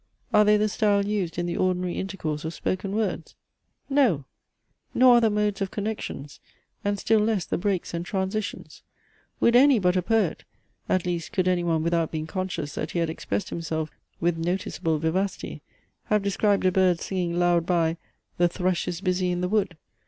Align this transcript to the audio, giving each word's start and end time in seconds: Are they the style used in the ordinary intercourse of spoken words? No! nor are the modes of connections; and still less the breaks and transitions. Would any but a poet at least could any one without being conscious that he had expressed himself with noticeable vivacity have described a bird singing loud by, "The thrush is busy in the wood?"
Are 0.33 0.43
they 0.43 0.57
the 0.57 0.67
style 0.67 1.05
used 1.05 1.37
in 1.37 1.45
the 1.45 1.57
ordinary 1.57 1.93
intercourse 1.93 2.43
of 2.43 2.55
spoken 2.55 2.95
words? 2.95 3.35
No! 3.87 4.25
nor 4.95 5.17
are 5.17 5.21
the 5.21 5.29
modes 5.29 5.61
of 5.61 5.69
connections; 5.69 6.39
and 6.83 6.97
still 6.97 7.19
less 7.19 7.45
the 7.45 7.59
breaks 7.59 7.93
and 7.93 8.03
transitions. 8.03 8.81
Would 9.39 9.55
any 9.55 9.77
but 9.77 9.95
a 9.95 10.01
poet 10.01 10.43
at 10.89 11.05
least 11.05 11.33
could 11.33 11.47
any 11.47 11.63
one 11.63 11.83
without 11.83 12.09
being 12.09 12.25
conscious 12.25 12.73
that 12.73 12.89
he 12.89 12.97
had 12.97 13.11
expressed 13.11 13.49
himself 13.51 13.91
with 14.19 14.39
noticeable 14.39 14.97
vivacity 14.97 15.61
have 16.05 16.23
described 16.23 16.65
a 16.65 16.71
bird 16.71 16.99
singing 16.99 17.37
loud 17.37 17.67
by, 17.67 17.97
"The 18.39 18.47
thrush 18.47 18.87
is 18.87 19.01
busy 19.01 19.29
in 19.29 19.41
the 19.41 19.49
wood?" 19.49 19.77